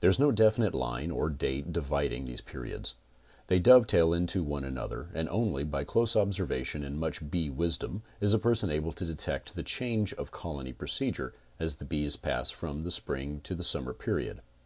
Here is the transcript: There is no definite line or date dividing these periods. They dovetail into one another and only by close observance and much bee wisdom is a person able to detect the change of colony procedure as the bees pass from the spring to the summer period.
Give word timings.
There 0.00 0.08
is 0.08 0.18
no 0.18 0.32
definite 0.32 0.72
line 0.74 1.10
or 1.10 1.28
date 1.28 1.74
dividing 1.74 2.24
these 2.24 2.40
periods. 2.40 2.94
They 3.48 3.58
dovetail 3.58 4.14
into 4.14 4.42
one 4.42 4.64
another 4.64 5.10
and 5.12 5.28
only 5.28 5.62
by 5.62 5.84
close 5.84 6.16
observance 6.16 6.72
and 6.74 6.98
much 6.98 7.30
bee 7.30 7.50
wisdom 7.50 8.02
is 8.18 8.32
a 8.32 8.38
person 8.38 8.70
able 8.70 8.92
to 8.94 9.04
detect 9.04 9.54
the 9.54 9.62
change 9.62 10.14
of 10.14 10.30
colony 10.30 10.72
procedure 10.72 11.34
as 11.60 11.74
the 11.74 11.84
bees 11.84 12.16
pass 12.16 12.50
from 12.50 12.82
the 12.82 12.90
spring 12.90 13.42
to 13.44 13.54
the 13.54 13.62
summer 13.62 13.92
period. 13.92 14.40